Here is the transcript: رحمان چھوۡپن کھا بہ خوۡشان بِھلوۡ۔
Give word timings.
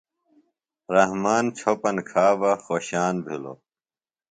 رحمان 0.95 1.45
چھوۡپن 1.57 1.95
کھا 2.09 2.27
بہ 2.39 2.51
خوۡشان 2.65 3.15
بِھلوۡ۔ 3.25 3.59